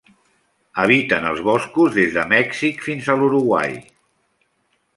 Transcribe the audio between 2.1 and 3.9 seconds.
de Mèxic fins a l'Uruguai.